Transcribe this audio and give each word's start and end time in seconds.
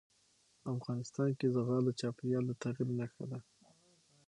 افغانستان 0.73 1.29
کې 1.39 1.47
زغال 1.55 1.83
د 1.87 1.91
چاپېریال 1.99 2.43
د 2.47 2.51
تغیر 2.61 2.89
نښه 2.99 3.25
ده. 3.31 3.39